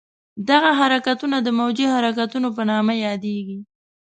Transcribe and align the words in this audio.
دغه 0.49 0.69
حرکتونه 0.79 1.37
د 1.41 1.47
موجي 1.59 1.85
حرکتونو 1.93 2.47
په 2.55 2.61
نامه 2.71 2.93
یادېږي. 3.05 3.59